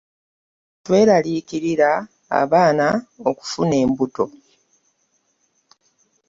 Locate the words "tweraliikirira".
0.83-1.91